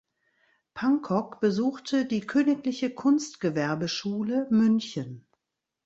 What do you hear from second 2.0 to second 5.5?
die Königliche Kunstgewerbeschule München.